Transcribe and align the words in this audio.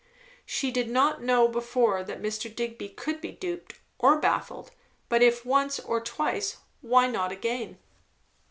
She 0.47 0.71
did 0.71 0.89
not 0.89 1.21
know 1.21 1.47
before 1.47 2.03
that 2.03 2.23
Mr. 2.23 2.49
Digby 2.55 2.89
could 2.89 3.21
be 3.21 3.33
duped, 3.33 3.75
or 3.99 4.17
baffled; 4.17 4.71
but 5.09 5.21
if 5.21 5.45
once 5.45 5.79
or 5.79 6.01
twice, 6.01 6.57
why 6.81 7.05
not 7.05 7.31
again. 7.31 7.77